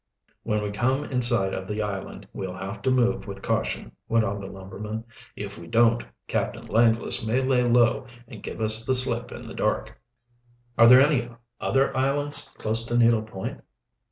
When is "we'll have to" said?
2.33-2.89